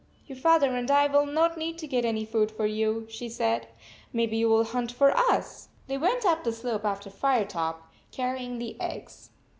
"Your 0.25 0.35
father 0.35 0.75
and 0.75 0.89
I 0.89 1.05
will 1.05 1.27
not 1.27 1.59
need 1.59 1.77
to 1.77 1.85
get 1.87 2.05
any 2.05 2.25
food 2.25 2.49
for 2.49 2.65
you," 2.65 3.05
she 3.07 3.29
said." 3.29 3.67
Maybe 4.13 4.35
you 4.35 4.49
will 4.49 4.63
hunt 4.63 4.91
for 4.91 5.15
us." 5.15 5.69
They 5.85 5.99
went 5.99 6.25
up 6.25 6.43
the 6.43 6.51
slope 6.51 6.85
after 6.85 7.11
Firetop, 7.11 7.83
carrying 8.09 8.57
the 8.57 8.81
eggs. 8.81 9.29